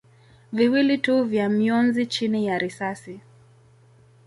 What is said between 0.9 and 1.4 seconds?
tu